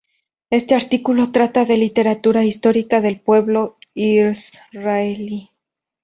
[0.49, 5.51] Este artículo trata la literatura histórica del pueblo israelí.